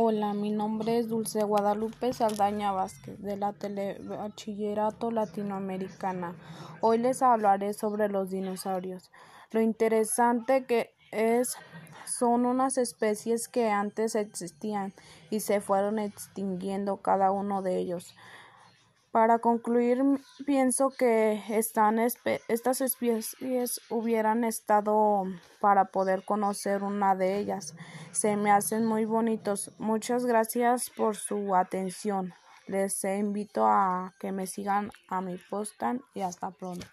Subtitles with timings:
[0.00, 6.36] Hola, mi nombre es Dulce Guadalupe Saldaña Vázquez de la Telebachillerato Latinoamericana.
[6.80, 9.10] Hoy les hablaré sobre los dinosaurios.
[9.50, 11.56] Lo interesante que es
[12.06, 14.94] son unas especies que antes existían
[15.30, 18.14] y se fueron extinguiendo cada uno de ellos.
[19.18, 20.00] Para concluir,
[20.46, 25.24] pienso que están estas especies hubieran estado
[25.60, 27.74] para poder conocer una de ellas.
[28.12, 29.72] Se me hacen muy bonitos.
[29.76, 32.32] Muchas gracias por su atención.
[32.68, 36.86] Les invito a que me sigan a mi postan y hasta pronto.